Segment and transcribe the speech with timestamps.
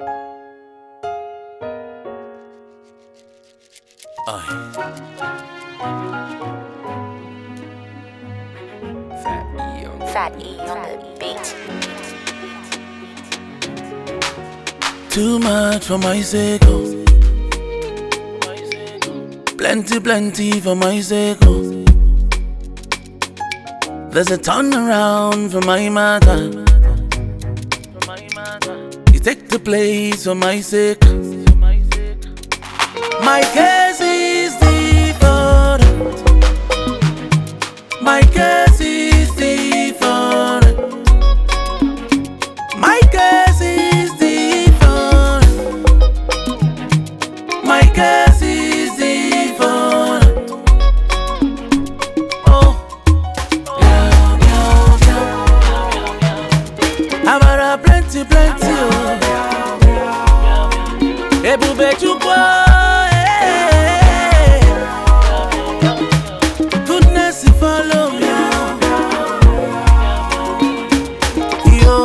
[0.00, 0.14] Fat
[9.56, 11.46] E on the, Fat e on the beat.
[15.10, 16.62] Too much for my sake.
[19.58, 21.40] Plenty, plenty for my sake.
[24.10, 26.69] There's a turnaround around for my matter.
[29.20, 31.02] You take the place for my sake.
[33.22, 35.82] My case is different.
[38.00, 40.64] My case is different.
[42.78, 45.44] My case is different.
[47.62, 50.24] My case is different.
[52.46, 52.72] Oh,
[53.82, 55.06] yeah, yeah,
[57.22, 57.34] yeah.
[57.34, 58.59] Amara plenty, plenty,
[61.98, 62.30] chukwu,
[63.12, 64.60] eh.
[66.86, 68.28] Goodness follow me.
[71.82, 71.98] Yo,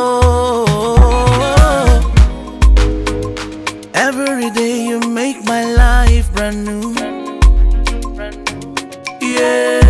[3.94, 6.94] every day you make my life brand new.
[9.22, 9.82] Yeah,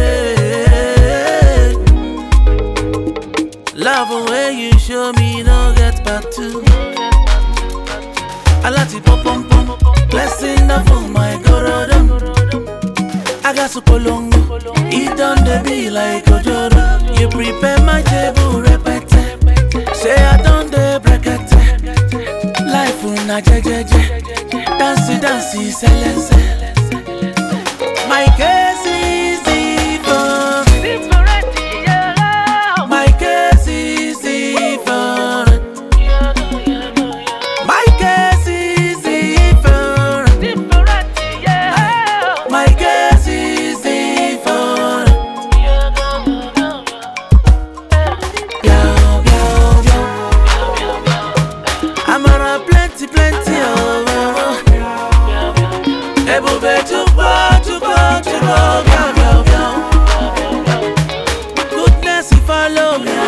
[3.76, 6.64] love the way you show me, no get back to.
[8.66, 9.66] aláti pọ́npọ́npọ́n
[10.12, 12.06] blessing na fún my gorodom.
[13.50, 14.40] Agasu polongo
[15.00, 16.84] e don dey be like ojoro
[17.20, 19.22] you prepare my table repete.
[20.02, 21.58] say i don dey brekete?
[22.74, 24.02] Life na jẹjẹjẹ.
[24.80, 26.42] Dansi dansi sẹlẹsẹ
[28.10, 28.65] my girl.
[57.16, 57.32] Ebube
[57.66, 58.56] chukwu, chukwu, chukwu,
[58.92, 59.64] yo, yo, yo.
[61.72, 63.26] Goodness will follow me, oh.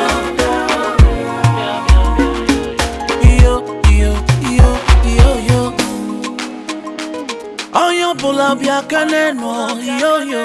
[3.44, 3.54] Yo,
[4.00, 4.12] yo,
[4.58, 4.70] yo,
[5.18, 5.62] yo, yo.
[7.74, 9.48] Onye ọbụla bịa ka n'enu,
[10.02, 10.44] yo, yo.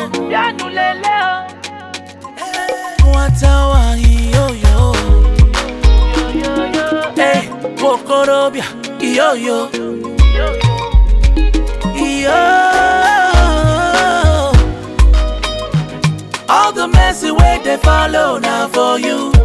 [3.02, 4.46] Nwata nwanyị, yo,
[17.72, 19.41] they follow now for you.